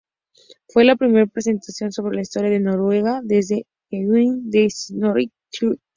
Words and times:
Fue 0.67 0.83
la 0.83 0.95
primera 0.95 1.27
presentación 1.27 1.91
sobre 1.91 2.15
la 2.15 2.23
historia 2.23 2.49
de 2.49 2.59
Noruega 2.59 3.21
desde 3.23 3.67
Heimskringla 3.91 4.41
de 4.45 4.67
Snorri 4.71 5.31
Sturluson. 5.53 5.79